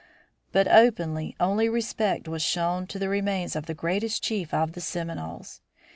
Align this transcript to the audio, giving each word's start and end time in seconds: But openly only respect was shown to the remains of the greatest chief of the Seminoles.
But 0.51 0.67
openly 0.67 1.35
only 1.39 1.69
respect 1.69 2.27
was 2.27 2.41
shown 2.41 2.87
to 2.87 2.97
the 2.97 3.07
remains 3.07 3.55
of 3.55 3.67
the 3.67 3.75
greatest 3.75 4.23
chief 4.23 4.51
of 4.51 4.71
the 4.71 4.81
Seminoles. 4.81 5.61